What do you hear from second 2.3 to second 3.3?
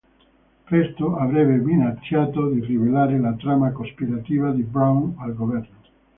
di rivelare